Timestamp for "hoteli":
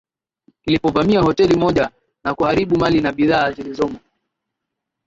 1.21-1.55